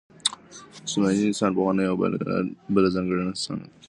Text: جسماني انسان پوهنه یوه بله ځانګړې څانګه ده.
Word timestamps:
جسماني 0.87 1.23
انسان 1.29 1.51
پوهنه 1.57 1.81
یوه 1.87 1.97
بله 2.73 2.87
ځانګړې 2.95 3.23
څانګه 3.43 3.65
ده. 3.69 3.73